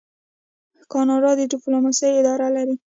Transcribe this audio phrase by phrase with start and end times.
[0.91, 2.75] کاناډا د ډیپلوماسۍ اداره لري.